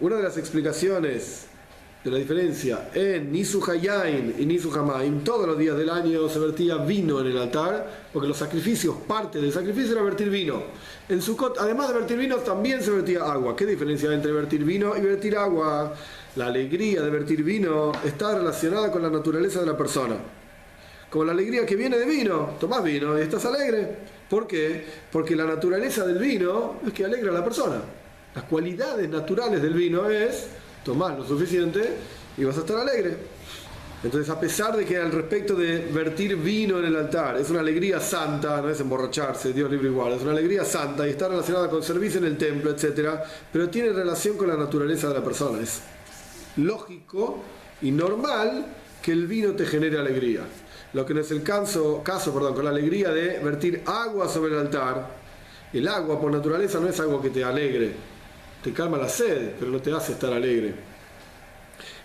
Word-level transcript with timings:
Una 0.00 0.16
de 0.16 0.24
las 0.24 0.36
explicaciones 0.36 1.46
de 2.02 2.10
la 2.10 2.18
diferencia 2.18 2.90
en 2.94 3.30
Nisu 3.30 3.62
Hayain 3.64 4.34
y 4.36 4.44
Nisu 4.44 4.76
Hamaim, 4.76 5.22
todos 5.22 5.46
los 5.46 5.56
días 5.56 5.76
del 5.78 5.88
año 5.88 6.28
se 6.28 6.40
vertía 6.40 6.78
vino 6.78 7.20
en 7.20 7.28
el 7.28 7.38
altar, 7.38 8.08
porque 8.12 8.26
los 8.26 8.36
sacrificios, 8.36 8.96
parte 9.06 9.40
del 9.40 9.52
sacrificio 9.52 9.92
era 9.92 10.02
vertir 10.02 10.30
vino. 10.30 10.64
En 11.08 11.22
Sukkot, 11.22 11.58
además 11.60 11.88
de 11.88 11.94
vertir 11.94 12.18
vino, 12.18 12.38
también 12.38 12.82
se 12.82 12.90
vertía 12.90 13.20
agua. 13.20 13.54
¿Qué 13.54 13.66
diferencia 13.66 14.08
hay 14.08 14.16
entre 14.16 14.32
vertir 14.32 14.64
vino 14.64 14.96
y 14.96 15.00
vertir 15.00 15.36
agua? 15.36 15.94
La 16.34 16.46
alegría 16.46 17.00
de 17.00 17.10
vertir 17.10 17.44
vino 17.44 17.92
está 18.04 18.36
relacionada 18.36 18.90
con 18.90 19.00
la 19.00 19.10
naturaleza 19.10 19.60
de 19.60 19.66
la 19.66 19.76
persona. 19.76 20.16
Como 21.08 21.24
la 21.24 21.32
alegría 21.32 21.64
que 21.64 21.76
viene 21.76 21.96
de 21.98 22.04
vino, 22.04 22.56
tomás 22.58 22.82
vino 22.82 23.16
y 23.16 23.22
estás 23.22 23.44
alegre. 23.44 23.96
¿Por 24.28 24.48
qué? 24.48 24.84
Porque 25.12 25.36
la 25.36 25.44
naturaleza 25.44 26.04
del 26.04 26.18
vino 26.18 26.80
es 26.84 26.92
que 26.92 27.04
alegra 27.04 27.30
a 27.30 27.34
la 27.34 27.44
persona. 27.44 27.80
Las 28.34 28.44
cualidades 28.44 29.08
naturales 29.08 29.62
del 29.62 29.74
vino 29.74 30.08
es 30.10 30.48
tomar 30.84 31.16
lo 31.16 31.26
suficiente 31.26 31.88
y 32.36 32.44
vas 32.44 32.56
a 32.56 32.60
estar 32.60 32.78
alegre. 32.78 33.16
Entonces, 34.02 34.28
a 34.28 34.38
pesar 34.38 34.76
de 34.76 34.84
que 34.84 34.98
al 34.98 35.12
respecto 35.12 35.54
de 35.54 35.78
vertir 35.86 36.36
vino 36.36 36.78
en 36.78 36.84
el 36.84 36.96
altar 36.96 37.38
es 37.38 37.48
una 37.48 37.60
alegría 37.60 38.00
santa, 38.00 38.60
no 38.60 38.68
es 38.68 38.78
emborracharse, 38.80 39.54
Dios 39.54 39.70
libre 39.70 39.88
igual, 39.88 40.12
es 40.12 40.22
una 40.22 40.32
alegría 40.32 40.62
santa 40.62 41.06
y 41.06 41.10
está 41.10 41.28
relacionada 41.28 41.70
con 41.70 41.82
servicio 41.82 42.18
en 42.18 42.26
el 42.26 42.36
templo, 42.36 42.70
etc., 42.70 43.18
pero 43.50 43.70
tiene 43.70 43.94
relación 43.94 44.36
con 44.36 44.48
la 44.48 44.56
naturaleza 44.56 45.08
de 45.08 45.14
la 45.14 45.24
persona. 45.24 45.62
Es 45.62 45.80
lógico 46.56 47.42
y 47.80 47.92
normal 47.92 48.66
que 49.00 49.12
el 49.12 49.26
vino 49.26 49.52
te 49.52 49.64
genere 49.64 49.98
alegría. 49.98 50.40
Lo 50.92 51.06
que 51.06 51.14
no 51.14 51.20
es 51.20 51.30
el 51.30 51.42
caso, 51.42 52.02
caso 52.04 52.34
perdón, 52.34 52.54
con 52.54 52.64
la 52.64 52.70
alegría 52.70 53.10
de 53.10 53.38
vertir 53.38 53.82
agua 53.86 54.28
sobre 54.28 54.52
el 54.52 54.58
altar. 54.58 55.24
El 55.72 55.88
agua 55.88 56.20
por 56.20 56.30
naturaleza 56.30 56.78
no 56.78 56.88
es 56.88 57.00
algo 57.00 57.22
que 57.22 57.30
te 57.30 57.42
alegre, 57.42 57.94
te 58.64 58.72
calma 58.72 58.96
la 58.96 59.10
sed, 59.10 59.50
pero 59.60 59.70
no 59.70 59.78
te 59.82 59.92
hace 59.92 60.12
estar 60.12 60.32
alegre. 60.32 60.72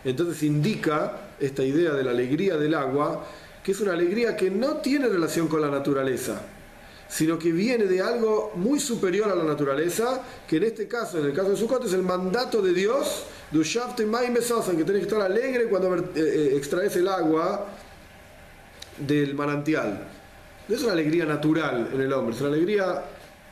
Entonces 0.03 0.43
indica 0.43 1.29
esta 1.39 1.63
idea 1.63 1.93
de 1.93 2.03
la 2.03 2.11
alegría 2.11 2.57
del 2.57 2.75
agua, 2.75 3.25
que 3.63 3.71
es 3.71 3.79
una 3.79 3.93
alegría 3.93 4.35
que 4.35 4.51
no 4.51 4.75
tiene 4.77 5.07
relación 5.07 5.47
con 5.47 5.61
la 5.61 5.69
naturaleza, 5.69 6.41
sino 7.07 7.39
que 7.39 7.53
viene 7.53 7.85
de 7.85 8.01
algo 8.01 8.51
muy 8.55 8.81
superior 8.81 9.31
a 9.31 9.35
la 9.35 9.45
naturaleza, 9.45 10.21
que 10.45 10.57
en 10.57 10.63
este 10.63 10.85
caso, 10.85 11.19
en 11.19 11.27
el 11.27 11.33
caso 11.33 11.51
de 11.51 11.55
Sukkot, 11.55 11.85
es 11.85 11.93
el 11.93 12.03
mandato 12.03 12.61
de 12.61 12.73
Dios, 12.73 13.23
que 14.77 14.83
tenés 14.83 15.01
que 15.01 15.07
estar 15.07 15.21
alegre 15.21 15.69
cuando 15.69 15.95
eh, 15.95 16.03
eh, 16.13 16.53
extraes 16.57 16.93
el 16.97 17.07
agua 17.07 17.67
del 18.97 19.33
manantial. 19.33 20.07
No 20.67 20.75
es 20.75 20.83
una 20.83 20.91
alegría 20.91 21.25
natural 21.25 21.89
en 21.93 22.01
el 22.01 22.11
hombre, 22.11 22.35
es 22.35 22.41
una 22.41 22.49
alegría 22.49 23.05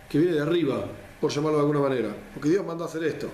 que 0.10 0.20
viene 0.20 0.36
de 0.36 0.42
arriba, 0.42 0.86
por 1.20 1.32
llamarlo 1.32 1.58
de 1.58 1.62
alguna 1.62 1.80
manera, 1.80 2.16
porque 2.34 2.50
Dios 2.50 2.66
mandó 2.66 2.84
a 2.84 2.88
hacer 2.88 3.04
esto. 3.04 3.30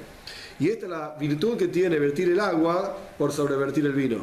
Y 0.59 0.70
esta 0.70 0.86
es 0.86 0.92
la 0.92 1.16
virtud 1.20 1.58
que 1.58 1.67
tiene 1.67 2.00
vertir 2.00 2.30
el 2.30 2.39
agua 2.39 2.95
por 3.17 3.31
sobrevertir 3.31 3.86
el 3.86 3.94
vino. 3.94 4.17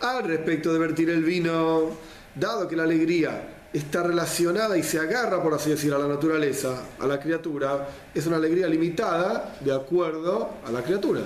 Al 0.00 0.24
respecto 0.24 0.72
de 0.72 0.78
vertir 0.78 1.10
el 1.10 1.22
vino, 1.22 1.90
dado 2.34 2.66
que 2.68 2.76
la 2.76 2.84
alegría 2.84 3.68
está 3.72 4.02
relacionada 4.02 4.76
y 4.76 4.82
se 4.82 4.98
agarra, 4.98 5.42
por 5.42 5.54
así 5.54 5.70
decir, 5.70 5.92
a 5.92 5.98
la 5.98 6.06
naturaleza, 6.06 6.84
a 6.98 7.06
la 7.06 7.18
criatura, 7.18 7.88
es 8.14 8.26
una 8.26 8.36
alegría 8.36 8.66
limitada 8.66 9.56
de 9.60 9.74
acuerdo 9.74 10.50
a 10.66 10.70
la 10.70 10.82
criatura. 10.82 11.22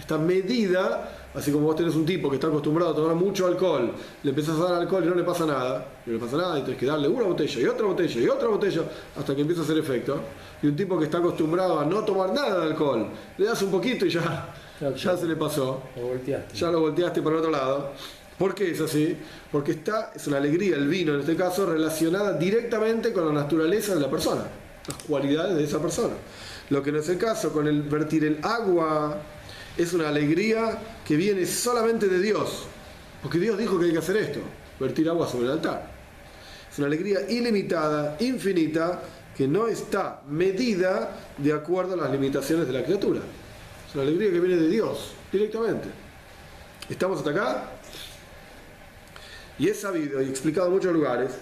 Está 0.00 0.18
medida 0.18 1.10
Así 1.32 1.52
como 1.52 1.66
vos 1.66 1.76
tenés 1.76 1.94
un 1.94 2.04
tipo 2.04 2.28
que 2.28 2.36
está 2.36 2.48
acostumbrado 2.48 2.90
a 2.90 2.94
tomar 2.94 3.14
mucho 3.14 3.46
alcohol, 3.46 3.92
le 4.22 4.30
empezás 4.30 4.58
a 4.58 4.64
dar 4.64 4.74
alcohol 4.74 5.04
y 5.04 5.08
no 5.08 5.14
le 5.14 5.22
pasa 5.22 5.46
nada, 5.46 5.86
no 6.04 6.12
le 6.12 6.18
pasa 6.18 6.36
nada, 6.36 6.58
y 6.58 6.62
tenés 6.62 6.78
que 6.78 6.86
darle 6.86 7.06
una 7.06 7.24
botella 7.24 7.60
y 7.60 7.66
otra 7.66 7.86
botella 7.86 8.20
y 8.20 8.28
otra 8.28 8.48
botella 8.48 8.82
hasta 9.16 9.34
que 9.36 9.42
empieza 9.42 9.60
a 9.60 9.64
hacer 9.64 9.78
efecto. 9.78 10.20
Y 10.60 10.66
un 10.66 10.74
tipo 10.74 10.98
que 10.98 11.04
está 11.04 11.18
acostumbrado 11.18 11.78
a 11.78 11.84
no 11.84 12.04
tomar 12.04 12.32
nada 12.34 12.58
de 12.58 12.72
alcohol, 12.72 13.06
le 13.38 13.46
das 13.46 13.62
un 13.62 13.70
poquito 13.70 14.06
y 14.06 14.10
ya, 14.10 14.52
ya 14.80 15.16
se 15.16 15.26
le 15.26 15.36
pasó. 15.36 15.80
Ya 16.52 16.68
lo 16.72 16.80
volteaste 16.80 17.22
por 17.22 17.34
otro 17.34 17.50
lado. 17.50 17.92
¿Por 18.36 18.52
qué 18.52 18.72
es 18.72 18.80
así? 18.80 19.16
Porque 19.52 19.72
está, 19.72 20.10
es 20.16 20.26
una 20.26 20.38
alegría 20.38 20.74
el 20.76 20.88
vino 20.88 21.14
en 21.14 21.20
este 21.20 21.36
caso 21.36 21.64
relacionada 21.64 22.32
directamente 22.32 23.12
con 23.12 23.26
la 23.26 23.42
naturaleza 23.42 23.94
de 23.94 24.00
la 24.00 24.10
persona, 24.10 24.42
las 24.88 24.96
cualidades 25.04 25.56
de 25.56 25.62
esa 25.62 25.80
persona. 25.80 26.14
Lo 26.70 26.82
que 26.82 26.90
no 26.90 26.98
es 26.98 27.08
el 27.08 27.18
caso 27.18 27.52
con 27.52 27.68
el 27.68 27.82
vertir 27.82 28.24
el 28.24 28.38
agua 28.42 29.16
es 29.76 29.92
una 29.92 30.08
alegría 30.08 30.78
que 31.06 31.16
viene 31.16 31.46
solamente 31.46 32.08
de 32.08 32.20
Dios, 32.20 32.66
porque 33.22 33.38
Dios 33.38 33.58
dijo 33.58 33.78
que 33.78 33.86
hay 33.86 33.92
que 33.92 33.98
hacer 33.98 34.16
esto, 34.16 34.40
vertir 34.78 35.08
agua 35.08 35.28
sobre 35.28 35.46
el 35.46 35.52
altar. 35.52 35.90
Es 36.70 36.78
una 36.78 36.86
alegría 36.86 37.28
ilimitada, 37.28 38.16
infinita, 38.20 39.02
que 39.36 39.48
no 39.48 39.68
está 39.68 40.22
medida 40.28 41.16
de 41.38 41.52
acuerdo 41.52 41.94
a 41.94 41.96
las 41.96 42.10
limitaciones 42.10 42.66
de 42.66 42.72
la 42.72 42.84
criatura. 42.84 43.20
Es 43.88 43.94
una 43.94 44.02
alegría 44.02 44.30
que 44.30 44.40
viene 44.40 44.60
de 44.60 44.68
Dios, 44.68 45.12
directamente. 45.32 45.88
¿Estamos 46.88 47.18
hasta 47.18 47.30
acá? 47.30 47.70
Y 49.58 49.68
es 49.68 49.80
sabido 49.80 50.20
y 50.22 50.28
explicado 50.28 50.66
en 50.68 50.74
muchos 50.74 50.92
lugares 50.92 51.32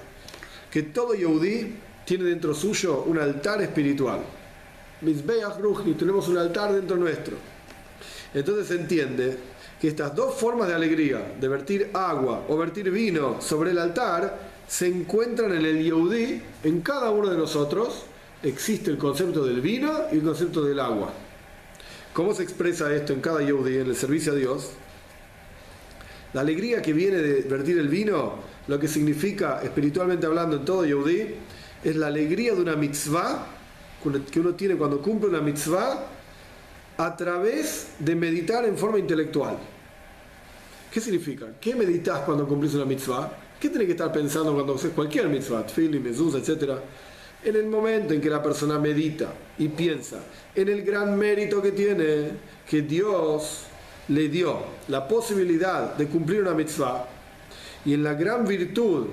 que 0.71 0.83
todo 0.83 1.15
Yehudi 1.15 1.75
tiene 2.05 2.25
dentro 2.25 2.55
suyo 2.55 3.03
un 3.03 3.19
altar 3.19 3.63
espiritual. 3.63 4.21
Mizbeach 5.01 5.59
y 5.87 5.93
tenemos 5.93 6.29
un 6.29 6.39
altar 6.39 6.73
dentro 6.73 6.97
nuestro 6.97 7.37
entonces 8.35 8.69
se 8.69 8.75
entiende 8.75 9.37
que 9.81 9.89
estas 9.89 10.15
dos 10.15 10.35
formas 10.35 10.69
de 10.69 10.75
alegría, 10.75 11.35
de 11.41 11.49
vertir 11.49 11.91
agua 11.95 12.45
o 12.49 12.57
vertir 12.57 12.91
vino 12.91 13.41
sobre 13.41 13.71
el 13.71 13.79
altar, 13.79 14.39
se 14.67 14.87
encuentran 14.87 15.55
en 15.55 15.65
el 15.65 15.83
Yehudi, 15.83 16.43
en 16.65 16.81
cada 16.83 17.11
uno 17.11 17.29
de 17.29 17.39
nosotros 17.39 18.05
existe 18.43 18.91
el 18.91 18.99
concepto 18.99 19.45
del 19.45 19.61
vino 19.61 19.93
y 20.13 20.17
el 20.17 20.23
concepto 20.23 20.63
del 20.63 20.79
agua. 20.81 21.11
¿Cómo 22.13 22.35
se 22.35 22.43
expresa 22.43 22.93
esto 22.95 23.13
en 23.13 23.21
cada 23.21 23.41
Yehudi, 23.41 23.79
en 23.79 23.87
el 23.87 23.97
servicio 23.97 24.33
a 24.33 24.37
Dios? 24.37 24.71
La 26.35 26.43
alegría 26.43 26.83
que 26.83 26.93
viene 26.93 27.19
de 27.19 27.43
vertir 27.43 27.79
el 27.79 27.89
vino, 27.89 28.35
lo 28.67 28.79
que 28.79 28.89
significa 28.89 29.63
espiritualmente 29.63 30.27
hablando 30.27 30.57
en 30.57 30.65
todo 30.65 30.85
Yehudi, 30.85 31.35
es 31.83 31.97
la 31.97 32.09
alegría 32.09 32.55
de 32.55 32.61
una 32.61 32.77
mitzvah 32.77 33.47
que 34.31 34.41
uno 34.41 34.55
tiene 34.55 34.77
cuando 34.77 35.01
cumple 35.01 35.29
una 35.29 35.41
mitzvah 35.41 36.18
a 36.99 37.17
través 37.17 37.91
de 38.01 38.15
meditar 38.17 38.65
en 38.65 38.77
forma 38.77 38.99
intelectual. 38.99 39.57
¿Qué 40.91 41.01
significa? 41.01 41.47
¿Qué 41.61 41.75
meditas 41.75 42.21
cuando 42.21 42.47
cumplís 42.47 42.75
una 42.75 42.85
mitzvah? 42.85 43.33
¿Qué 43.61 43.69
tienes 43.69 43.87
que 43.87 43.93
estar 43.93 44.13
pensando 44.13 44.53
cuando 44.53 44.75
haces 44.75 44.93
cualquier 44.93 45.29
mitzvah? 45.29 45.65
Tfili, 45.65 46.01
mezuz, 46.01 46.35
etc. 46.35 46.73
En 47.45 47.55
el 47.55 47.67
momento 47.67 48.15
en 48.15 48.21
que 48.21 48.29
la 48.29 48.43
persona 48.43 48.81
medita 48.81 49.33
y 49.59 49.69
piensa 49.69 50.19
en 50.55 50.69
el 50.69 50.83
gran 50.83 51.17
mérito 51.17 51.63
que 51.63 51.71
tiene, 51.71 52.31
que 52.69 52.83
Dios 52.83 53.67
le 54.09 54.29
dio 54.29 54.59
la 54.89 55.07
posibilidad 55.07 55.95
de 55.95 56.09
cumplir 56.09 56.43
una 56.43 56.55
mitzvah, 56.55 57.07
y 57.85 57.95
en 57.95 58.03
la 58.03 58.15
gran 58.15 58.45
virtud 58.45 59.07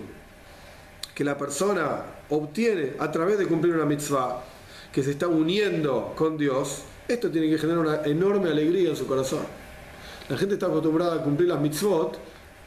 que 1.13 1.24
la 1.24 1.38
persona 1.38 2.03
obtiene 2.29 2.94
a 2.97 3.12
través 3.12 3.38
de 3.38 3.45
cumplir 3.45 3.75
una 3.75 3.85
mitzvah, 3.85 4.44
que 4.91 5.03
se 5.03 5.12
está 5.12 5.28
uniendo 5.28 6.13
con 6.16 6.35
Dios, 6.35 6.84
esto 7.07 7.29
tiene 7.29 7.49
que 7.49 7.57
generar 7.57 7.79
una 7.79 8.03
enorme 8.03 8.49
alegría 8.49 8.89
en 8.89 8.95
su 8.95 9.05
corazón. 9.05 9.45
La 10.29 10.38
gente 10.38 10.55
está 10.55 10.67
acostumbrada 10.67 11.16
a 11.16 11.23
cumplir 11.23 11.49
las 11.49 11.61
mitzvot 11.61 12.17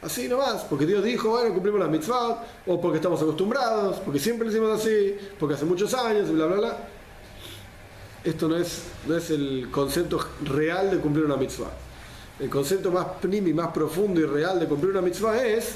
así 0.03 0.29
nomás, 0.29 0.63
porque 0.63 0.87
Dios 0.87 1.03
dijo, 1.03 1.31
bueno, 1.31 1.53
cumplimos 1.53 1.81
las 1.81 1.91
mitzvot, 1.91 2.39
o 2.67 2.81
porque 2.81 2.99
estamos 2.99 3.21
acostumbrados, 3.21 3.97
porque 3.99 4.21
siempre 4.21 4.47
lo 4.47 4.53
hicimos 4.53 4.81
así, 4.81 5.17
porque 5.39 5.55
hace 5.55 5.65
muchos 5.65 5.93
años, 5.95 6.29
y 6.31 6.33
bla, 6.33 6.47
bla, 6.47 6.57
bla. 6.57 6.79
Esto 8.23 8.49
no 8.49 8.57
es, 8.57 8.83
no 9.07 9.17
es 9.17 9.31
el 9.31 9.69
concepto 9.71 10.21
real 10.45 10.91
de 10.91 10.99
cumplir 10.99 11.25
una 11.25 11.37
mitzvah. 11.37 11.71
El 12.39 12.49
concepto 12.49 12.93
más 12.93 13.07
primi, 13.21 13.53
más 13.53 13.73
profundo 13.73 14.21
y 14.21 14.25
real 14.25 14.61
de 14.61 14.67
cumplir 14.67 14.93
una 14.93 15.03
mitzvah 15.03 15.45
es 15.45 15.75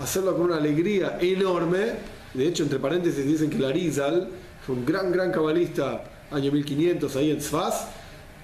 hacerlo 0.00 0.34
con 0.34 0.46
una 0.46 0.56
alegría 0.56 1.18
enorme. 1.20 1.92
De 2.34 2.46
hecho, 2.46 2.64
entre 2.64 2.78
paréntesis 2.78 3.24
dicen 3.24 3.48
que 3.48 3.58
Larizal 3.58 4.28
fue 4.66 4.74
un 4.74 4.84
gran, 4.84 5.10
gran 5.12 5.32
cabalista, 5.32 6.04
año 6.30 6.52
1500, 6.52 7.16
ahí 7.16 7.30
en 7.30 7.38
Tzfaz, 7.38 7.86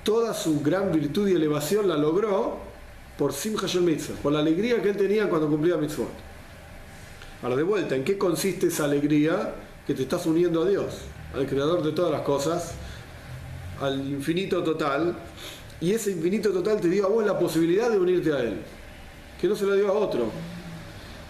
toda 0.09 0.33
su 0.33 0.63
gran 0.63 0.91
virtud 0.91 1.29
y 1.29 1.35
elevación 1.35 1.87
la 1.87 1.95
logró 1.99 2.57
por 3.19 3.35
Simcha 3.35 3.67
Mitzvah, 3.79 4.17
por 4.23 4.33
la 4.33 4.39
alegría 4.39 4.81
que 4.81 4.89
él 4.89 4.97
tenía 4.97 5.29
cuando 5.29 5.51
cumplía 5.51 5.77
mitzvot. 5.77 6.09
Ahora, 7.43 7.57
de 7.57 7.63
vuelta, 7.63 7.95
¿en 7.95 8.05
qué 8.05 8.17
consiste 8.17 8.69
esa 8.69 8.85
alegría 8.85 9.55
que 9.87 9.93
te 9.93 10.05
estás 10.05 10.25
uniendo 10.25 10.63
a 10.63 10.67
Dios, 10.67 10.95
al 11.35 11.47
creador 11.47 11.83
de 11.83 11.93
todas 11.93 12.11
las 12.11 12.23
cosas, 12.23 12.73
al 13.83 14.01
infinito 14.09 14.63
total? 14.63 15.15
Y 15.79 15.93
ese 15.93 16.13
infinito 16.13 16.53
total 16.53 16.81
te 16.81 16.89
dio 16.89 17.05
a 17.05 17.11
vos 17.11 17.27
la 17.27 17.39
posibilidad 17.39 17.91
de 17.91 17.99
unirte 17.99 18.33
a 18.33 18.39
Él, 18.39 18.55
que 19.39 19.47
no 19.47 19.55
se 19.55 19.67
la 19.67 19.75
dio 19.75 19.89
a 19.89 19.93
otro. 19.93 20.31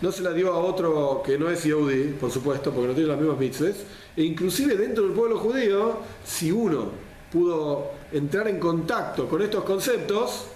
No 0.00 0.12
se 0.12 0.22
la 0.22 0.32
dio 0.32 0.52
a 0.52 0.56
otro 0.56 1.20
que 1.26 1.36
no 1.36 1.50
es 1.50 1.64
Yehudi, 1.64 2.14
por 2.20 2.30
supuesto, 2.30 2.70
porque 2.70 2.86
no 2.86 2.94
tiene 2.94 3.08
las 3.08 3.19
mismas 3.19 3.40
mitzvahs. 3.40 3.78
E 4.16 4.22
inclusive 4.22 4.76
dentro 4.76 5.02
del 5.02 5.14
pueblo 5.14 5.36
judío, 5.36 5.96
si 6.25 6.52
uno 6.52 7.07
pudo 7.32 7.90
entrar 8.12 8.48
en 8.48 8.58
contacto 8.58 9.28
con 9.28 9.42
estos 9.42 9.64
conceptos, 9.64 10.46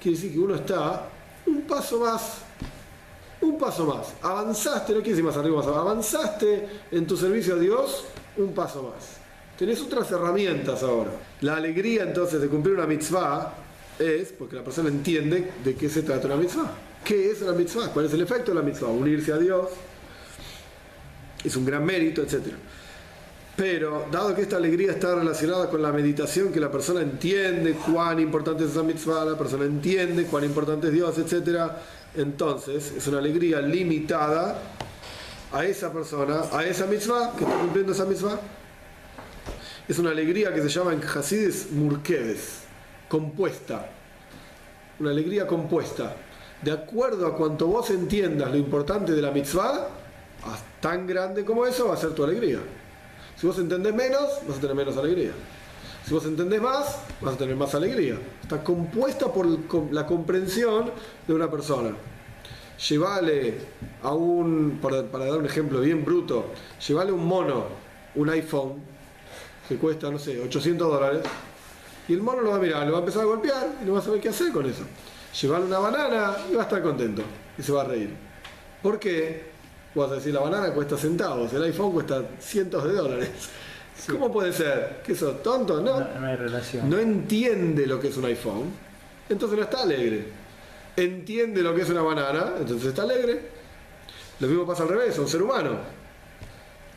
quiere 0.00 0.16
decir 0.16 0.32
que 0.32 0.38
uno 0.38 0.54
está 0.54 1.08
un 1.46 1.62
paso 1.62 2.00
más, 2.00 2.38
un 3.40 3.58
paso 3.58 3.86
más. 3.86 4.14
Avanzaste, 4.22 4.92
no 4.92 4.98
quiere 4.98 5.10
decir 5.10 5.24
más 5.24 5.36
arriba, 5.36 5.56
más 5.56 5.66
abajo, 5.66 5.80
avanzaste 5.80 6.68
en 6.90 7.06
tu 7.06 7.16
servicio 7.16 7.54
a 7.54 7.58
Dios 7.58 8.04
un 8.36 8.52
paso 8.52 8.82
más. 8.82 9.18
Tenés 9.58 9.80
otras 9.82 10.10
herramientas 10.10 10.82
ahora. 10.82 11.10
La 11.42 11.56
alegría 11.56 12.04
entonces 12.04 12.40
de 12.40 12.48
cumplir 12.48 12.76
una 12.76 12.86
mitzvah 12.86 13.52
es 13.98 14.32
porque 14.32 14.56
la 14.56 14.64
persona 14.64 14.88
entiende 14.88 15.52
de 15.62 15.74
qué 15.74 15.90
se 15.90 16.02
trata 16.02 16.26
una 16.26 16.36
mitzvah. 16.36 16.72
¿Qué 17.04 17.30
es 17.30 17.42
la 17.42 17.52
mitzvah? 17.52 17.88
¿Cuál 17.88 18.06
es 18.06 18.14
el 18.14 18.22
efecto 18.22 18.52
de 18.52 18.54
la 18.54 18.62
mitzvah? 18.62 18.88
Unirse 18.88 19.32
a 19.32 19.36
Dios. 19.36 19.68
Es 21.44 21.56
un 21.56 21.64
gran 21.64 21.84
mérito, 21.84 22.22
etc. 22.22 22.54
Pero, 23.60 24.06
dado 24.10 24.34
que 24.34 24.40
esta 24.40 24.56
alegría 24.56 24.92
está 24.92 25.14
relacionada 25.14 25.68
con 25.68 25.82
la 25.82 25.92
meditación, 25.92 26.50
que 26.50 26.60
la 26.60 26.72
persona 26.72 27.02
entiende 27.02 27.74
cuán 27.74 28.18
importante 28.18 28.64
es 28.64 28.70
esa 28.70 28.82
mitzvah, 28.82 29.22
la 29.26 29.36
persona 29.36 29.66
entiende 29.66 30.24
cuán 30.24 30.44
importante 30.44 30.86
es 30.86 30.94
Dios, 30.94 31.18
etc., 31.18 31.70
entonces 32.16 32.90
es 32.96 33.06
una 33.06 33.18
alegría 33.18 33.60
limitada 33.60 34.62
a 35.52 35.64
esa 35.66 35.92
persona, 35.92 36.40
a 36.50 36.64
esa 36.64 36.86
mitzvah, 36.86 37.34
que 37.36 37.44
está 37.44 37.54
cumpliendo 37.58 37.92
esa 37.92 38.06
mitzvah. 38.06 38.40
Es 39.86 39.98
una 39.98 40.08
alegría 40.08 40.54
que 40.54 40.62
se 40.62 40.70
llama 40.70 40.94
en 40.94 41.02
Hasidis 41.02 41.70
murkeves, 41.70 42.60
compuesta. 43.10 43.90
Una 45.00 45.10
alegría 45.10 45.46
compuesta. 45.46 46.16
De 46.62 46.72
acuerdo 46.72 47.26
a 47.26 47.36
cuanto 47.36 47.66
vos 47.66 47.90
entiendas 47.90 48.50
lo 48.50 48.56
importante 48.56 49.12
de 49.12 49.20
la 49.20 49.30
mitzvah, 49.30 49.86
tan 50.80 51.06
grande 51.06 51.44
como 51.44 51.66
eso 51.66 51.88
va 51.88 51.92
a 51.92 51.98
ser 51.98 52.14
tu 52.14 52.24
alegría. 52.24 52.60
Si 53.40 53.46
vos 53.46 53.58
entendés 53.58 53.94
menos, 53.94 54.28
vas 54.46 54.58
a 54.58 54.60
tener 54.60 54.76
menos 54.76 54.98
alegría. 54.98 55.30
Si 56.06 56.12
vos 56.12 56.26
entendés 56.26 56.60
más, 56.60 56.98
vas 57.22 57.34
a 57.34 57.38
tener 57.38 57.56
más 57.56 57.74
alegría. 57.74 58.16
Está 58.42 58.62
compuesta 58.62 59.32
por 59.32 59.46
la 59.90 60.06
comprensión 60.06 60.90
de 61.26 61.32
una 61.32 61.50
persona. 61.50 61.96
Llevale 62.86 63.54
a 64.02 64.12
un, 64.12 64.78
para, 64.82 65.04
dar 65.04 65.38
un 65.38 65.46
ejemplo 65.46 65.80
bien 65.80 66.04
bruto, 66.04 66.48
llevale 66.86 67.12
un 67.12 67.26
mono, 67.26 67.64
un 68.14 68.28
iPhone, 68.28 68.74
que 69.66 69.76
cuesta, 69.76 70.10
no 70.10 70.18
sé, 70.18 70.38
800 70.38 70.92
dólares, 70.92 71.22
y 72.08 72.12
el 72.12 72.20
mono 72.20 72.42
lo 72.42 72.50
va 72.50 72.56
a 72.56 72.60
mirar, 72.60 72.86
lo 72.86 72.92
va 72.92 72.98
a 72.98 73.00
empezar 73.00 73.22
a 73.22 73.26
golpear 73.26 73.68
y 73.80 73.86
no 73.86 73.94
va 73.94 74.00
a 74.00 74.02
saber 74.02 74.20
qué 74.20 74.28
hacer 74.28 74.52
con 74.52 74.66
eso. 74.66 74.82
Llevale 75.40 75.64
una 75.64 75.78
banana 75.78 76.36
y 76.50 76.56
va 76.56 76.60
a 76.60 76.64
estar 76.64 76.82
contento 76.82 77.22
y 77.56 77.62
se 77.62 77.72
va 77.72 77.82
a 77.82 77.84
reír. 77.84 78.14
¿Por 78.82 78.98
qué? 78.98 79.59
Vas 79.94 80.10
a 80.10 80.14
decir, 80.14 80.32
la 80.32 80.40
banana 80.40 80.72
cuesta 80.72 80.96
centavos, 80.96 81.52
el 81.52 81.64
iPhone 81.64 81.92
cuesta 81.92 82.22
cientos 82.38 82.84
de 82.84 82.92
dólares. 82.92 83.30
¿Cómo 84.08 84.32
puede 84.32 84.52
ser? 84.52 85.02
¿Que 85.04 85.12
eso 85.12 85.32
tonto? 85.32 85.80
No. 85.80 86.00
No, 86.00 86.26
hay 86.26 86.36
relación. 86.36 86.88
No 86.88 86.98
entiende 86.98 87.86
lo 87.86 88.00
que 88.00 88.08
es 88.08 88.16
un 88.16 88.24
iPhone, 88.24 88.72
entonces 89.28 89.58
no 89.58 89.64
está 89.64 89.82
alegre. 89.82 90.26
Entiende 90.96 91.62
lo 91.62 91.74
que 91.74 91.82
es 91.82 91.90
una 91.90 92.02
banana, 92.02 92.54
entonces 92.58 92.88
está 92.88 93.02
alegre. 93.02 93.50
Lo 94.38 94.48
mismo 94.48 94.66
pasa 94.66 94.84
al 94.84 94.88
revés, 94.88 95.18
a 95.18 95.22
un 95.22 95.28
ser 95.28 95.42
humano. 95.42 95.70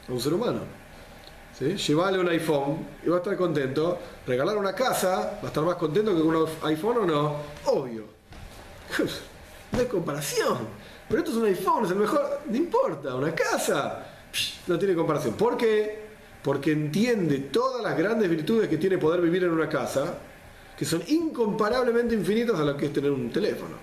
A 0.08 0.12
un 0.12 0.20
ser 0.20 0.34
humano. 0.34 0.62
¿Sí? 1.58 1.76
Llevarle 1.76 2.20
un 2.20 2.30
iPhone 2.30 2.88
y 3.06 3.10
va 3.10 3.18
a 3.18 3.20
estar 3.20 3.36
contento. 3.36 4.00
Regalar 4.26 4.58
una 4.58 4.74
casa, 4.74 5.40
va 5.42 5.44
a 5.44 5.48
estar 5.48 5.64
más 5.64 5.76
contento 5.76 6.16
que 6.16 6.22
con 6.22 6.36
un 6.36 6.48
iPhone 6.64 6.98
o 6.98 7.06
no. 7.06 7.36
Obvio. 7.66 8.04
No 9.74 9.80
hay 9.80 9.88
comparación. 9.88 10.60
Pero 11.08 11.20
esto 11.20 11.32
es 11.32 11.38
un 11.38 11.46
iPhone, 11.46 11.86
es 11.86 11.92
el 11.92 11.98
mejor, 11.98 12.42
no 12.46 12.56
importa, 12.56 13.16
una 13.16 13.34
casa, 13.34 14.06
no 14.68 14.80
tiene 14.80 14.96
comparación. 14.96 15.36
¿Por 15.36 15.58
qué? 15.58 16.04
Porque 16.42 16.72
entiende 16.72 17.40
todas 17.52 17.84
las 17.84 17.98
grandes 17.98 18.30
virtudes 18.30 18.68
que 18.68 18.78
tiene 18.78 18.98
poder 18.98 19.22
vivir 19.22 19.44
en 19.44 19.52
una 19.52 19.70
casa, 19.70 20.18
que 20.78 20.86
son 20.86 21.04
incomparablemente 21.08 22.16
infinitas 22.16 22.60
a 22.60 22.64
lo 22.64 22.76
que 22.76 22.88
es 22.88 22.94
tener 22.94 23.12
un 23.12 23.32
teléfono. 23.32 23.76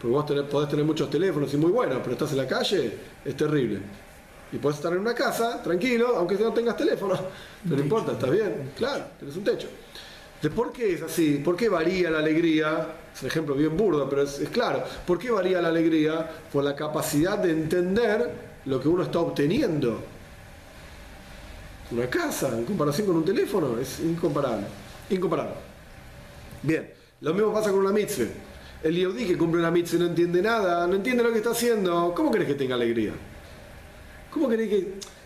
Porque 0.00 0.14
vos 0.14 0.44
podés 0.50 0.68
tener 0.68 0.84
muchos 0.84 1.08
teléfonos 1.08 1.52
y 1.54 1.56
muy 1.56 1.70
buenos, 1.70 1.98
pero 1.98 2.12
estás 2.12 2.30
en 2.32 2.38
la 2.38 2.46
calle, 2.46 2.92
es 3.24 3.36
terrible. 3.36 3.80
Y 4.52 4.58
podés 4.58 4.76
estar 4.76 4.92
en 4.92 5.00
una 5.00 5.14
casa, 5.14 5.62
tranquilo, 5.62 6.14
aunque 6.16 6.36
no 6.36 6.52
tengas 6.52 6.76
teléfono. 6.76 7.18
No 7.64 7.78
importa, 7.78 8.12
estás 8.12 8.30
bien, 8.30 8.72
claro, 8.76 9.04
tienes 9.18 9.36
un 9.36 9.44
techo. 9.44 9.68
¿De 10.42 10.50
por 10.50 10.72
qué 10.72 10.94
es 10.94 11.02
así? 11.02 11.40
¿Por 11.44 11.56
qué 11.56 11.68
varía 11.68 12.10
la 12.10 12.18
alegría? 12.18 12.86
Es 13.14 13.22
un 13.22 13.28
ejemplo 13.28 13.54
bien 13.54 13.76
burdo, 13.76 14.08
pero 14.08 14.22
es, 14.22 14.40
claro. 14.52 14.84
¿Por 15.06 15.18
qué 15.18 15.30
varía 15.30 15.62
la 15.62 15.68
alegría? 15.68 16.28
Por 16.52 16.62
la 16.62 16.76
capacidad 16.76 17.38
de 17.38 17.50
entender 17.50 18.30
lo 18.66 18.80
que 18.80 18.88
uno 18.88 19.02
está 19.02 19.20
obteniendo. 19.20 20.02
Una 21.90 22.10
casa, 22.10 22.50
en 22.58 22.64
comparación 22.64 23.06
con 23.06 23.16
un 23.16 23.24
teléfono, 23.24 23.78
es 23.78 24.00
incomparable. 24.00 24.66
Incomparable. 25.08 25.54
Bien, 26.62 26.90
lo 27.20 27.32
mismo 27.32 27.52
pasa 27.52 27.70
con 27.70 27.80
una 27.80 27.92
mitzvah. 27.92 28.26
El 28.82 28.94
Yehudi 28.94 29.24
que 29.24 29.38
cumple 29.38 29.60
una 29.60 29.70
mitzvah 29.70 30.00
no 30.00 30.06
entiende 30.06 30.42
nada, 30.42 30.86
no 30.86 30.96
entiende 30.96 31.22
lo 31.22 31.32
que 31.32 31.38
está 31.38 31.50
haciendo, 31.50 32.12
¿cómo 32.14 32.30
crees 32.30 32.48
que 32.48 32.54
tenga 32.54 32.74
alegría? 32.74 33.12
¿Cómo 34.30 34.48
crees 34.48 34.84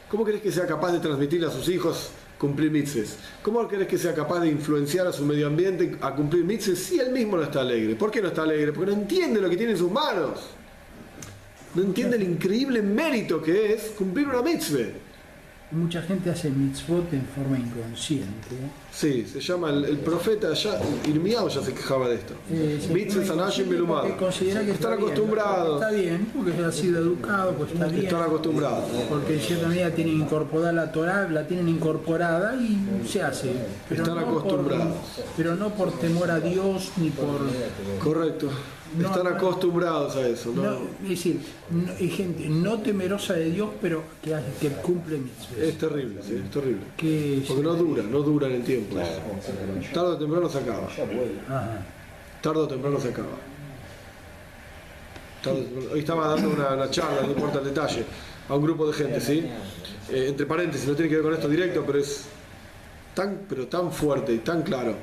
cómo 0.08 0.24
crees 0.24 0.42
que 0.42 0.52
sea 0.52 0.66
capaz 0.66 0.92
de 0.92 1.00
transmitirle 1.00 1.46
a 1.46 1.50
sus 1.50 1.68
hijos 1.68 2.10
cumplir 2.40 2.70
mitzvahs. 2.70 3.18
¿Cómo 3.42 3.68
crees 3.68 3.86
que 3.86 3.98
sea 3.98 4.14
capaz 4.14 4.40
de 4.40 4.48
influenciar 4.48 5.06
a 5.06 5.12
su 5.12 5.26
medio 5.26 5.46
ambiente 5.46 5.98
a 6.00 6.14
cumplir 6.14 6.42
mitzvahs 6.44 6.78
si 6.78 6.98
él 6.98 7.12
mismo 7.12 7.36
no 7.36 7.42
está 7.42 7.60
alegre? 7.60 7.94
¿Por 7.94 8.10
qué 8.10 8.22
no 8.22 8.28
está 8.28 8.42
alegre? 8.42 8.72
Porque 8.72 8.90
no 8.90 8.96
entiende 8.96 9.42
lo 9.42 9.50
que 9.50 9.58
tiene 9.58 9.72
en 9.72 9.78
sus 9.78 9.92
manos. 9.92 10.40
No 11.74 11.82
entiende 11.82 12.16
el 12.16 12.22
increíble 12.22 12.80
mérito 12.80 13.42
que 13.42 13.74
es 13.74 13.92
cumplir 13.96 14.26
una 14.26 14.40
mitzvah. 14.40 14.88
Mucha 15.72 16.02
gente 16.02 16.30
hace 16.30 16.50
mitzvot 16.50 17.12
en 17.12 17.24
forma 17.26 17.56
inconsciente. 17.56 18.56
Sí, 18.92 19.24
se 19.24 19.40
llama 19.40 19.70
el, 19.70 19.98
profeta 19.98 20.52
ya, 20.52 20.80
Irmiao 21.06 21.48
ya 21.48 21.62
se 21.62 21.72
quejaba 21.72 22.08
de 22.08 22.16
esto. 22.16 22.34
Eh, 22.50 22.80
mitzvot. 22.92 24.16
Considera 24.18 24.64
que 24.64 24.72
están 24.72 24.94
acostumbrados. 24.94 25.80
Está 25.80 25.94
bien, 25.94 26.26
porque 26.36 26.64
ha 26.64 26.72
sido 26.72 27.00
educado, 27.00 27.52
pues 27.52 27.70
está 27.70 27.86
bien. 27.86 28.04
Están 28.04 28.22
acostumbrados. 28.22 28.84
Porque 29.08 29.34
en 29.34 29.40
cierta 29.40 29.68
medida 29.68 29.90
tienen 29.92 30.16
incorporada 30.16 30.72
la 30.72 30.90
Torah, 30.90 31.28
la 31.28 31.46
tienen 31.46 31.68
incorporada 31.68 32.56
y 32.56 33.06
se 33.06 33.22
hace. 33.22 33.52
están 33.88 34.18
acostumbrados. 34.18 34.96
pero 35.36 35.54
no 35.54 35.70
por 35.70 35.92
temor 35.92 36.32
a 36.32 36.40
Dios 36.40 36.90
ni 36.96 37.10
por. 37.10 37.40
Correcto. 38.02 38.50
Están 38.98 39.26
acostumbrados 39.26 40.16
a 40.16 40.26
eso, 40.26 40.52
¿no? 40.52 40.78
es 41.04 41.10
decir, 41.10 41.40
hay 41.98 42.08
gente 42.08 42.48
no 42.48 42.80
temerosa 42.80 43.34
de 43.34 43.50
Dios, 43.50 43.70
pero 43.80 44.02
que, 44.20 44.36
que 44.60 44.68
cumple 44.76 45.18
mitzvahs. 45.18 45.58
Es 45.58 45.78
terrible, 45.78 46.20
sí, 46.22 46.42
es 46.44 46.50
terrible. 46.50 46.82
Porque 47.46 47.62
no 47.62 47.74
dura, 47.74 48.02
no 48.02 48.20
dura 48.20 48.48
en 48.48 48.54
el 48.54 48.64
tiempo. 48.64 48.96
Tarde 49.94 50.08
o 50.08 50.18
temprano 50.18 50.48
se 50.48 50.58
acaba. 50.58 50.88
Tarde 52.42 52.60
o 52.60 52.66
temprano 52.66 53.00
se 53.00 53.08
acaba. 53.08 53.28
hoy 55.92 56.00
estaba 56.00 56.28
dando 56.34 56.50
una, 56.50 56.90
charla, 56.90 57.22
no 57.22 57.30
importa 57.30 57.60
el 57.60 57.66
detalle, 57.66 58.04
a 58.48 58.54
un 58.54 58.62
grupo 58.62 58.88
de 58.88 58.92
gente, 58.92 59.20
¿sí? 59.20 59.46
Eh, 60.10 60.26
entre 60.28 60.46
paréntesis, 60.46 60.88
no 60.88 60.94
tiene 60.94 61.08
que 61.08 61.16
ver 61.16 61.24
con 61.24 61.34
esto 61.34 61.48
directo, 61.48 61.84
pero 61.86 62.00
es 62.00 62.24
tan, 63.14 63.42
pero 63.48 63.68
tan 63.68 63.92
fuerte 63.92 64.32
y 64.34 64.38
tan 64.38 64.62
claro. 64.62 64.96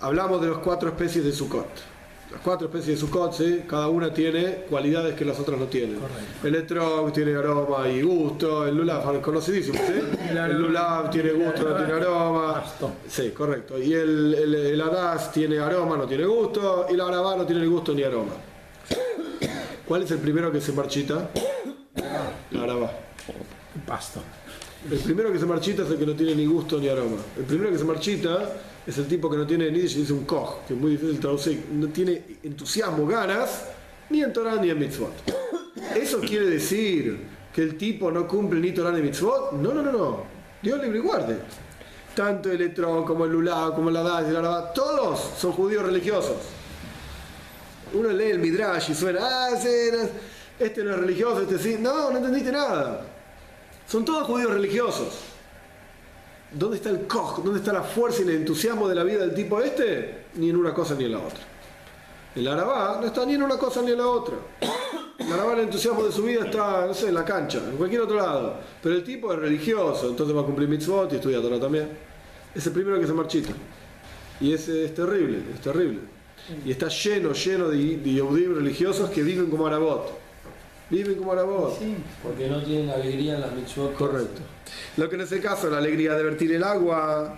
Hablamos 0.00 0.42
de 0.42 0.48
las 0.48 0.58
cuatro 0.58 0.90
especies 0.90 1.24
de 1.24 1.32
Sukkot 1.32 1.93
las 2.34 2.42
cuatro 2.42 2.66
especies 2.66 3.00
de 3.00 3.06
Sukkot, 3.06 3.66
cada 3.68 3.86
una 3.88 4.12
tiene 4.12 4.64
cualidades 4.68 5.14
que 5.14 5.24
las 5.24 5.38
otras 5.38 5.58
no 5.58 5.66
tienen. 5.66 5.98
El 6.42 6.56
etrog 6.56 7.12
tiene 7.12 7.36
aroma 7.36 7.88
y 7.88 8.02
gusto, 8.02 8.66
el 8.66 8.76
lulav, 8.76 9.20
conocidísimo, 9.20 9.78
¿sí? 9.78 10.18
El 10.30 10.60
lulav 10.60 11.10
tiene 11.10 11.30
gusto, 11.30 11.62
no 11.62 11.76
tiene 11.76 11.92
aroma. 11.92 12.64
Sí, 13.06 13.30
correcto. 13.30 13.78
Y 13.78 13.92
el, 13.92 14.34
el, 14.34 14.54
el 14.54 14.82
tiene 15.32 15.60
aroma, 15.60 15.96
no 15.96 16.06
tiene 16.06 16.24
gusto, 16.24 16.86
y 16.90 16.96
la 16.96 17.06
arabá 17.06 17.36
no 17.36 17.46
tiene 17.46 17.62
ni 17.62 17.68
gusto 17.68 17.94
ni 17.94 18.02
aroma. 18.02 18.32
¿Cuál 19.86 20.02
es 20.02 20.10
el 20.10 20.18
primero 20.18 20.50
que 20.50 20.60
se 20.60 20.72
marchita? 20.72 21.30
La 22.50 22.62
arabá. 22.62 22.90
Pasto. 23.86 24.20
El 24.90 24.98
primero 24.98 25.32
que 25.32 25.38
se 25.38 25.46
marchita 25.46 25.82
es 25.82 25.90
el 25.90 25.98
que 25.98 26.04
no 26.04 26.14
tiene 26.14 26.34
ni 26.34 26.44
gusto 26.44 26.78
ni 26.78 26.88
aroma. 26.88 27.16
El 27.38 27.44
primero 27.44 27.70
que 27.70 27.78
se 27.78 27.84
marchita 27.84 28.52
es 28.86 28.98
el 28.98 29.06
tipo 29.06 29.30
que 29.30 29.38
no 29.38 29.46
tiene, 29.46 29.70
ni 29.70 29.80
dice 29.80 30.12
un 30.12 30.26
koch, 30.26 30.66
que 30.66 30.74
es 30.74 30.80
muy 30.80 30.92
difícil 30.92 31.18
traducir, 31.18 31.64
no 31.72 31.88
tiene 31.88 32.22
entusiasmo, 32.42 33.06
ganas, 33.06 33.64
ni 34.10 34.22
en 34.22 34.32
Torah 34.32 34.56
ni 34.56 34.68
en 34.68 34.78
mitzvot. 34.78 35.12
¿Eso 35.96 36.20
quiere 36.20 36.46
decir 36.46 37.18
que 37.52 37.62
el 37.62 37.78
tipo 37.78 38.10
no 38.10 38.28
cumple 38.28 38.60
ni 38.60 38.72
Torah 38.72 38.92
ni 38.92 39.00
mitzvot? 39.00 39.52
No, 39.52 39.72
no, 39.72 39.82
no, 39.82 39.90
no. 39.90 40.24
Dios 40.60 40.78
libre 40.82 40.98
y 40.98 41.02
guarde. 41.02 41.38
Tanto 42.14 42.52
el 42.52 42.60
Etrón 42.60 43.04
como 43.04 43.24
el 43.24 43.32
Lulá, 43.32 43.72
como 43.74 43.90
y 43.90 43.94
el 43.94 44.36
Arabá, 44.36 44.72
todos 44.74 45.18
son 45.38 45.52
judíos 45.52 45.82
religiosos. 45.82 46.36
Uno 47.94 48.10
lee 48.10 48.30
el 48.32 48.38
Midrash 48.38 48.90
y 48.90 48.94
suena, 48.94 49.20
ah, 49.22 49.48
este 50.58 50.84
no 50.84 50.90
es 50.90 50.98
religioso, 50.98 51.40
este 51.40 51.58
sí. 51.58 51.76
No, 51.80 52.10
no 52.10 52.18
entendiste 52.18 52.52
nada. 52.52 53.13
Son 53.86 54.04
todos 54.04 54.26
judíos 54.26 54.50
religiosos. 54.52 55.20
¿Dónde 56.52 56.76
está 56.76 56.90
el 56.90 57.06
koch? 57.06 57.42
¿Dónde 57.42 57.58
está 57.58 57.72
la 57.72 57.82
fuerza 57.82 58.22
y 58.22 58.28
el 58.28 58.36
entusiasmo 58.36 58.88
de 58.88 58.94
la 58.94 59.02
vida 59.02 59.20
del 59.20 59.34
tipo 59.34 59.60
este? 59.60 60.26
Ni 60.34 60.50
en 60.50 60.56
una 60.56 60.72
cosa 60.72 60.94
ni 60.94 61.04
en 61.04 61.12
la 61.12 61.18
otra. 61.18 61.40
El 62.34 62.48
arabá 62.48 62.98
no 63.00 63.06
está 63.06 63.24
ni 63.24 63.34
en 63.34 63.42
una 63.42 63.58
cosa 63.58 63.82
ni 63.82 63.92
en 63.92 63.98
la 63.98 64.06
otra. 64.06 64.34
El 65.18 65.32
arabá, 65.32 65.54
el 65.54 65.60
entusiasmo 65.60 66.04
de 66.04 66.12
su 66.12 66.24
vida 66.24 66.44
está, 66.44 66.86
no 66.86 66.94
sé, 66.94 67.08
en 67.08 67.14
la 67.14 67.24
cancha, 67.24 67.58
en 67.58 67.76
cualquier 67.76 68.02
otro 68.02 68.16
lado. 68.16 68.56
Pero 68.82 68.96
el 68.96 69.04
tipo 69.04 69.32
es 69.32 69.38
religioso, 69.38 70.08
entonces 70.08 70.36
va 70.36 70.40
a 70.40 70.44
cumplir 70.44 70.68
mitzvot 70.68 71.12
y 71.12 71.16
estudia 71.16 71.40
Torah 71.40 71.60
también. 71.60 71.88
Es 72.54 72.66
el 72.66 72.72
primero 72.72 72.98
que 73.00 73.06
se 73.06 73.12
marchita. 73.12 73.52
Y 74.40 74.52
ese 74.52 74.84
es 74.84 74.94
terrible, 74.94 75.42
es 75.54 75.60
terrible. 75.60 76.00
Y 76.64 76.72
está 76.72 76.88
lleno, 76.88 77.32
lleno 77.32 77.68
de, 77.68 77.96
de 77.96 78.48
religiosos 78.54 79.10
que 79.10 79.22
viven 79.22 79.48
como 79.48 79.66
arabot. 79.66 80.23
Viven 80.90 81.14
como 81.16 81.32
arabot. 81.32 81.78
Sí, 81.78 81.96
porque 82.22 82.48
no 82.48 82.62
tienen 82.62 82.90
alegría 82.90 83.36
en 83.36 83.40
las 83.40 83.52
mitzvot. 83.54 83.94
Correcto. 83.94 84.42
Lo 84.96 85.08
que 85.08 85.16
en 85.16 85.22
ese 85.22 85.40
caso, 85.40 85.70
la 85.70 85.78
alegría 85.78 86.14
de 86.14 86.22
vertir 86.22 86.52
el 86.52 86.62
agua, 86.62 87.36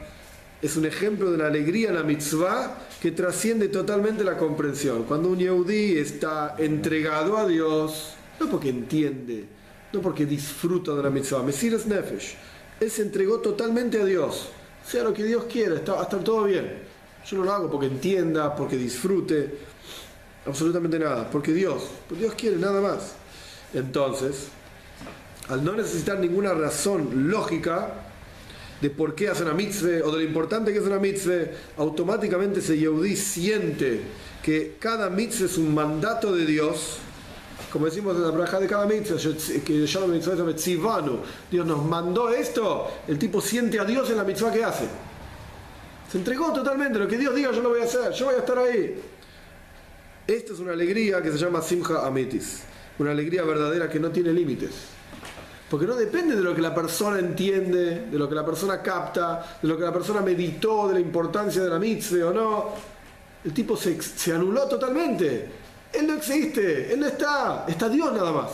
es 0.61 0.77
un 0.77 0.87
ejemplo 0.87 1.31
de 1.31 1.37
una 1.37 1.47
alegría 1.47 1.91
en 1.91 1.97
la 1.97 2.03
mitzvah 2.03 2.79
que 3.01 3.13
trasciende 3.13 3.69
totalmente 3.69 4.25
la 4.25 4.37
comprensión. 4.37 5.05
Cuando 5.05 5.29
un 5.29 5.39
Yehudi 5.39 5.99
está 5.99 6.57
entregado 6.59 7.37
a 7.37 7.47
Dios, 7.47 8.15
no 8.41 8.49
porque 8.49 8.71
entiende, 8.71 9.45
no 9.93 10.01
porque 10.01 10.27
disfruta 10.27 10.95
de 10.95 11.03
la 11.03 11.11
mitzvah, 11.11 11.43
Mesiras 11.43 11.87
Nefesh, 11.87 12.37
él 12.81 12.91
se 12.91 13.03
entregó 13.03 13.39
totalmente 13.39 14.01
a 14.01 14.05
Dios, 14.05 14.49
sea 14.85 15.05
lo 15.05 15.13
que 15.13 15.25
Dios 15.25 15.45
quiera, 15.45 15.77
está, 15.77 16.03
estar 16.03 16.23
todo 16.25 16.45
bien. 16.45 16.85
Yo 17.27 17.39
no 17.39 17.45
lo 17.45 17.53
hago 17.53 17.71
porque 17.71 17.87
entienda, 17.87 18.55
porque 18.55 18.77
disfrute, 18.77 19.59
absolutamente 20.47 20.99
nada, 20.99 21.29
porque 21.31 21.53
Dios, 21.53 21.83
porque 22.09 22.25
Dios 22.25 22.35
quiere 22.35 22.57
nada 22.57 22.81
más. 22.81 23.15
Entonces, 23.77 24.49
al 25.51 25.63
no 25.63 25.75
necesitar 25.75 26.19
ninguna 26.19 26.55
razón 26.55 27.29
lógica 27.31 27.91
de 28.81 28.89
por 28.89 29.15
qué 29.15 29.29
hace 29.29 29.43
una 29.43 29.53
mitzvah 29.53 30.03
o 30.03 30.11
de 30.13 30.19
lo 30.19 30.23
importante 30.23 30.73
que 30.73 30.79
es 30.79 30.85
una 30.85 30.99
mitzvah, 30.99 31.51
automáticamente 31.77 32.61
ese 32.61 32.79
Yehudi 32.79 33.17
siente 33.17 34.01
que 34.43 34.77
cada 34.79 35.11
mitzvah 35.11 35.45
es 35.45 35.59
un 35.59 35.75
mandato 35.75 36.35
de 36.35 36.47
Dios, 36.47 36.97
como 37.71 37.85
decimos 37.85 38.17
en 38.17 38.23
la 38.23 38.31
braja 38.31 38.59
de 38.61 38.67
cada 38.67 38.87
mitzvah, 38.87 39.19
que 39.63 39.87
llama 39.87 40.07
mitzvah 40.07 40.55
tzivanu, 40.55 41.19
Dios 41.51 41.67
nos 41.67 41.85
mandó 41.85 42.31
esto, 42.31 42.91
el 43.07 43.19
tipo 43.19 43.43
siente 43.43 43.79
a 43.79 43.85
Dios 43.85 44.09
en 44.09 44.17
la 44.17 44.25
mitzvah 44.25 44.51
que 44.51 44.65
hace. 44.65 44.87
Se 46.11 46.17
entregó 46.17 46.51
totalmente, 46.51 46.99
lo 46.99 47.07
que 47.07 47.19
Dios 47.19 47.35
diga 47.35 47.53
yo 47.53 47.61
lo 47.61 47.71
voy 47.71 47.83
a 47.83 47.85
hacer, 47.85 48.11
yo 48.13 48.27
voy 48.27 48.37
a 48.37 48.39
estar 48.39 48.59
ahí. 48.59 48.99
Esta 50.27 50.55
es 50.55 50.61
una 50.61 50.73
alegría 50.73 51.21
que 51.21 51.31
se 51.31 51.37
llama 51.37 51.61
Simcha 51.61 52.07
Amitis, 52.07 52.63
una 52.99 53.11
alegría 53.11 53.43
verdadera 53.43 53.89
que 53.89 54.01
no 54.01 54.11
tiene 54.11 54.33
límites. 54.33 54.71
Porque 55.69 55.87
no 55.87 55.97
depende 55.97 56.37
de 56.37 56.43
lo 56.43 56.55
que 56.55 56.63
la 56.63 56.75
persona 56.75 57.19
entiende, 57.19 58.07
de 58.11 58.19
lo 58.19 58.29
que 58.29 58.35
la 58.35 58.45
persona 58.45 58.81
capta, 58.81 59.59
de 59.61 59.67
lo 59.67 59.77
que 59.77 59.83
la 59.83 59.93
persona 59.93 60.21
meditó, 60.21 60.89
de 60.89 60.95
la 60.95 61.01
importancia 61.01 61.63
de 61.63 61.69
la 61.69 61.79
mitzvah 61.79 62.27
o 62.27 62.33
no. 62.33 62.69
El 63.45 63.53
tipo 63.53 63.77
se, 63.77 63.99
anuló 64.33 64.69
totalmente. 64.69 65.49
Él 65.93 66.07
no 66.07 66.15
existe, 66.15 66.93
él 66.93 67.01
no 67.01 67.07
está, 67.07 67.65
está 67.67 67.89
Dios 67.89 68.13
nada 68.13 68.31
más. 68.31 68.51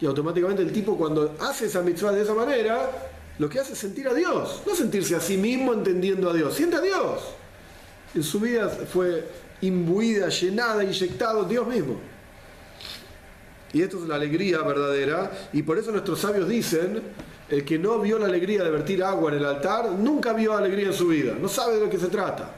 Y 0.00 0.06
automáticamente 0.06 0.62
el 0.62 0.72
tipo 0.72 0.96
cuando 0.96 1.36
hace 1.40 1.66
esa 1.66 1.82
mitzvah 1.82 2.12
de 2.12 2.22
esa 2.22 2.32
manera, 2.32 2.90
lo 3.38 3.48
que 3.48 3.60
hace 3.60 3.74
es 3.74 3.78
sentir 3.78 4.08
a 4.08 4.14
Dios, 4.14 4.62
no 4.66 4.74
sentirse 4.74 5.14
a 5.14 5.20
sí 5.20 5.36
mismo 5.36 5.74
entendiendo 5.74 6.30
a 6.30 6.32
Dios, 6.32 6.54
siente 6.54 6.76
a 6.76 6.80
Dios. 6.80 7.20
En 8.14 8.22
su 8.22 8.40
vida 8.40 8.68
fue 8.68 9.28
imbuida, 9.60 10.30
llenada, 10.30 10.82
inyectado 10.82 11.44
Dios 11.44 11.66
mismo. 11.66 12.00
Y 13.72 13.82
esto 13.82 13.98
es 13.98 14.08
la 14.08 14.16
alegría 14.16 14.62
verdadera, 14.62 15.30
y 15.52 15.62
por 15.62 15.78
eso 15.78 15.92
nuestros 15.92 16.18
sabios 16.20 16.48
dicen, 16.48 17.00
el 17.48 17.64
que 17.64 17.78
no 17.78 17.98
vio 18.00 18.18
la 18.18 18.26
alegría 18.26 18.64
de 18.64 18.70
vertir 18.70 19.02
agua 19.02 19.30
en 19.30 19.38
el 19.38 19.44
altar, 19.44 19.90
nunca 19.92 20.32
vio 20.32 20.56
alegría 20.56 20.88
en 20.88 20.92
su 20.92 21.08
vida, 21.08 21.34
no 21.40 21.48
sabe 21.48 21.76
de 21.76 21.80
lo 21.80 21.90
que 21.90 21.98
se 21.98 22.08
trata. 22.08 22.56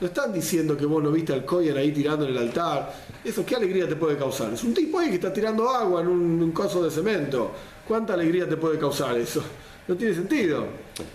No 0.00 0.08
están 0.08 0.32
diciendo 0.32 0.76
que 0.76 0.86
vos 0.86 1.02
no 1.02 1.10
viste 1.10 1.32
al 1.32 1.44
Koyen 1.44 1.76
ahí 1.76 1.92
tirando 1.92 2.26
en 2.26 2.32
el 2.32 2.38
altar. 2.38 2.92
Eso, 3.24 3.46
¿qué 3.46 3.54
alegría 3.54 3.88
te 3.88 3.94
puede 3.94 4.18
causar? 4.18 4.52
Es 4.52 4.64
un 4.64 4.74
tipo 4.74 4.98
ahí 4.98 5.08
que 5.08 5.14
está 5.14 5.32
tirando 5.32 5.70
agua 5.70 6.00
en 6.00 6.08
un, 6.08 6.42
un 6.42 6.52
coso 6.52 6.82
de 6.82 6.90
cemento. 6.90 7.52
¿Cuánta 7.86 8.14
alegría 8.14 8.48
te 8.48 8.56
puede 8.56 8.78
causar 8.78 9.16
eso? 9.16 9.42
No 9.86 9.94
tiene 9.94 10.12
sentido. 10.14 10.66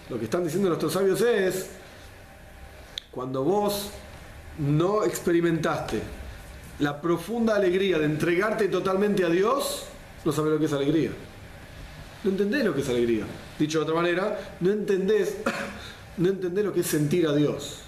Lo 0.09 0.17
que 0.17 0.25
están 0.25 0.43
diciendo 0.43 0.69
nuestros 0.69 0.93
sabios 0.93 1.19
es, 1.21 1.69
cuando 3.12 3.43
vos 3.43 3.89
no 4.59 5.03
experimentaste 5.03 6.01
la 6.79 7.01
profunda 7.01 7.55
alegría 7.55 8.00
de 8.00 8.05
entregarte 8.05 8.67
totalmente 8.67 9.24
a 9.25 9.29
Dios, 9.29 9.86
no 10.24 10.31
sabes 10.31 10.53
lo 10.53 10.59
que 10.59 10.65
es 10.65 10.74
alegría. 10.74 11.12
No 12.24 12.31
entendés 12.31 12.65
lo 12.65 12.74
que 12.74 12.81
es 12.81 12.89
alegría. 12.89 13.25
Dicho 13.57 13.79
de 13.79 13.83
otra 13.83 13.95
manera, 13.95 14.55
no 14.59 14.71
entendés, 14.71 15.38
no 16.17 16.31
lo 16.31 16.74
que 16.74 16.81
es 16.81 16.88
sentir 16.88 17.27
a 17.27 17.33
Dios. 17.33 17.79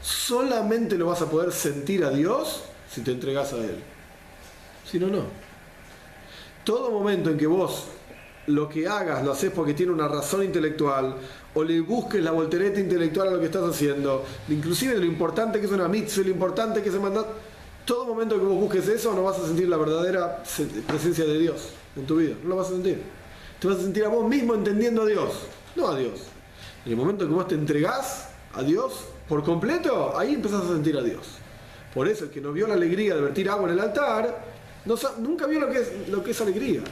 Solamente 0.00 0.96
lo 0.96 1.06
vas 1.06 1.22
a 1.22 1.30
poder 1.30 1.52
sentir 1.52 2.04
a 2.04 2.10
Dios 2.10 2.62
si 2.90 3.00
te 3.00 3.12
entregas 3.12 3.52
a 3.52 3.58
Él. 3.58 3.76
Si 4.84 4.98
no, 4.98 5.08
no. 5.08 5.24
Todo 6.64 6.90
momento 6.90 7.30
en 7.30 7.38
que 7.38 7.46
vos 7.46 7.86
lo 8.46 8.68
que 8.68 8.86
hagas 8.86 9.24
lo 9.24 9.32
haces 9.32 9.50
porque 9.50 9.74
tiene 9.74 9.92
una 9.92 10.06
razón 10.06 10.44
intelectual 10.44 11.16
o 11.54 11.64
le 11.64 11.80
busques 11.80 12.22
la 12.22 12.30
voltereta 12.30 12.78
intelectual 12.78 13.28
a 13.28 13.30
lo 13.32 13.40
que 13.40 13.46
estás 13.46 13.64
haciendo, 13.64 14.24
inclusive 14.48 14.96
lo 14.96 15.04
importante 15.04 15.58
que 15.58 15.66
es 15.66 15.72
una 15.72 15.88
mitzvah, 15.88 16.22
lo 16.22 16.30
importante 16.30 16.82
que 16.82 16.88
es 16.88 16.94
el 16.94 17.00
mandato, 17.00 17.34
todo 17.86 18.04
momento 18.04 18.38
que 18.38 18.44
vos 18.44 18.60
busques 18.60 18.88
eso 18.88 19.14
no 19.14 19.22
vas 19.22 19.38
a 19.38 19.46
sentir 19.46 19.68
la 19.68 19.76
verdadera 19.76 20.42
presencia 20.86 21.24
de 21.24 21.38
Dios 21.38 21.70
en 21.96 22.04
tu 22.04 22.16
vida, 22.16 22.34
no 22.42 22.50
lo 22.50 22.56
vas 22.56 22.66
a 22.66 22.70
sentir. 22.70 23.00
Te 23.60 23.68
vas 23.68 23.78
a 23.78 23.82
sentir 23.82 24.04
a 24.04 24.08
vos 24.08 24.28
mismo 24.28 24.54
entendiendo 24.54 25.02
a 25.02 25.06
Dios, 25.06 25.32
no 25.76 25.88
a 25.88 25.96
Dios. 25.96 26.24
En 26.84 26.92
el 26.92 26.98
momento 26.98 27.26
que 27.26 27.32
vos 27.32 27.48
te 27.48 27.54
entregás 27.54 28.28
a 28.52 28.62
Dios 28.62 29.04
por 29.28 29.44
completo, 29.44 30.18
ahí 30.18 30.34
empezás 30.34 30.64
a 30.64 30.68
sentir 30.68 30.96
a 30.98 31.02
Dios. 31.02 31.26
Por 31.94 32.08
eso 32.08 32.24
el 32.24 32.30
que 32.30 32.40
no 32.40 32.52
vio 32.52 32.66
la 32.66 32.74
alegría 32.74 33.14
de 33.14 33.22
vertir 33.22 33.48
agua 33.48 33.68
en 33.68 33.78
el 33.78 33.80
altar, 33.80 34.44
nunca 35.18 35.46
vio 35.46 35.60
lo 35.60 35.70
que, 35.70 35.78
es, 35.78 36.08
lo 36.08 36.22
que 36.22 36.32
es 36.32 36.40
alegría. 36.40 36.82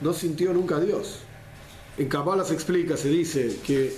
No 0.00 0.12
sintió 0.12 0.52
nunca 0.52 0.76
a 0.76 0.80
Dios. 0.80 1.20
En 1.96 2.08
Kabbalah 2.08 2.44
se 2.44 2.54
explica, 2.54 2.96
se 2.96 3.08
dice 3.08 3.58
que 3.66 3.96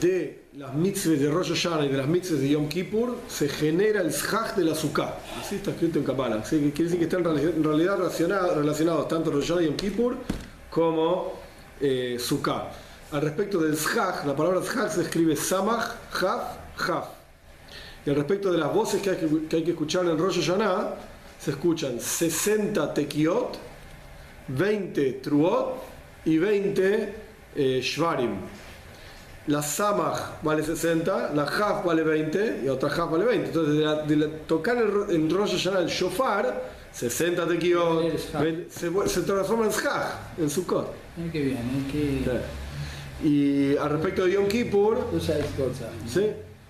de 0.00 0.44
las 0.56 0.74
mitzvahs 0.74 1.20
de 1.20 1.30
Rosh 1.30 1.50
Hashanah 1.50 1.86
y 1.86 1.88
de 1.88 1.96
las 1.96 2.06
mitzvahs 2.06 2.40
de 2.40 2.48
Yom 2.48 2.68
Kippur 2.68 3.18
se 3.28 3.48
genera 3.48 4.00
el 4.00 4.10
shach 4.10 4.54
de 4.56 4.64
la 4.64 4.74
Sukkah. 4.74 5.14
Así 5.40 5.56
está 5.56 5.70
escrito 5.70 5.98
en 5.98 6.04
Kabbalah. 6.04 6.42
Quiere 6.42 6.70
decir 6.70 6.98
que 6.98 7.04
están 7.04 7.26
en 7.26 7.64
realidad 7.64 7.98
relacionados, 7.98 9.08
tanto 9.08 9.30
Rosh 9.30 9.48
Hashanah 9.48 9.62
y 9.62 9.66
Yom 9.66 9.76
Kippur 9.76 10.16
como 10.70 11.32
eh, 11.80 12.16
Sukkah. 12.18 12.70
Al 13.12 13.22
respecto 13.22 13.58
del 13.58 13.74
shach, 13.74 14.24
la 14.26 14.36
palabra 14.36 14.60
shach 14.60 14.90
se 14.92 15.02
escribe 15.02 15.34
samach, 15.34 15.94
haf, 16.20 16.56
haf. 16.88 17.08
Y 18.04 18.10
al 18.10 18.16
respecto 18.16 18.52
de 18.52 18.58
las 18.58 18.72
voces 18.72 19.02
que 19.02 19.10
hay 19.10 19.16
que, 19.16 19.46
que, 19.48 19.56
hay 19.56 19.64
que 19.64 19.70
escuchar 19.72 20.04
en 20.06 20.18
Rosh 20.18 20.40
Hashanah, 20.40 20.94
se 21.38 21.52
escuchan 21.52 22.00
60 22.00 22.92
tekiot, 22.92 23.58
20 24.48 25.12
truot 25.22 25.82
y 26.24 26.38
20 26.38 27.14
eh, 27.56 27.80
shvarim. 27.82 28.36
La 29.50 29.62
samach 29.62 30.42
vale 30.42 30.62
60, 30.62 31.32
la 31.34 31.42
haf 31.42 31.84
vale 31.84 32.04
20 32.04 32.60
y 32.64 32.68
otra 32.68 32.88
haf 32.88 33.10
vale 33.10 33.24
20. 33.24 33.46
Entonces, 33.48 33.74
de, 33.74 33.84
la, 33.84 33.94
de 34.02 34.16
la, 34.16 34.26
tocar 34.46 34.76
el, 34.76 35.12
en 35.12 35.28
Rosh 35.28 35.56
Hashanah 35.56 35.80
el 35.80 35.88
shofar, 35.88 36.62
60 36.92 37.48
tekiot, 37.48 38.16
se, 38.18 39.08
se, 39.08 39.20
transforma 39.22 39.64
en 39.64 39.72
shach, 39.72 40.38
en 40.38 40.48
sukkot. 40.48 40.92
Qué 41.32 41.42
bien, 41.42 41.86
qué... 41.90 42.22
Sí. 42.24 43.28
Y 43.28 43.76
al 43.76 43.90
respecto 43.90 44.24
de 44.24 44.32
Yom 44.32 44.46
Kippur, 44.46 45.08
¿sí? 46.06 46.22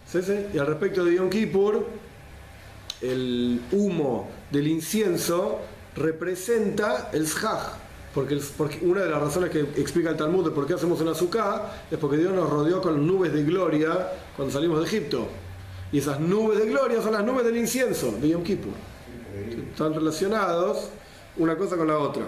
Sí, 0.06 0.22
sí. 0.22 0.46
Y 0.54 0.58
al 0.58 0.66
respecto 0.66 1.04
de 1.04 1.16
Yom 1.16 1.28
Kippur, 1.28 1.86
el 3.02 3.60
humo 3.72 4.30
del 4.50 4.66
incienso 4.68 5.60
representa 5.96 7.10
el 7.12 7.26
shach. 7.26 7.89
Porque, 8.14 8.40
una 8.82 9.02
de 9.02 9.10
las 9.10 9.20
razones 9.20 9.50
que 9.50 9.60
explica 9.80 10.10
el 10.10 10.16
Talmud 10.16 10.44
de 10.44 10.50
por 10.50 10.66
qué 10.66 10.74
hacemos 10.74 11.00
una 11.00 11.12
azúcar 11.12 11.84
es 11.90 11.96
porque 11.98 12.16
Dios 12.16 12.32
nos 12.32 12.50
rodeó 12.50 12.80
con 12.80 13.06
nubes 13.06 13.32
de 13.32 13.44
gloria 13.44 14.08
cuando 14.36 14.52
salimos 14.52 14.80
de 14.80 14.86
Egipto. 14.86 15.28
Y 15.92 15.98
esas 15.98 16.18
nubes 16.18 16.58
de 16.58 16.66
gloria 16.66 17.00
son 17.00 17.12
las 17.12 17.24
nubes 17.24 17.44
del 17.44 17.56
incienso 17.56 18.12
de 18.20 18.28
Yom 18.28 18.42
Kippur. 18.42 18.72
Están 19.70 19.94
relacionados 19.94 20.88
una 21.36 21.56
cosa 21.56 21.76
con 21.76 21.86
la 21.86 21.98
otra. 21.98 22.24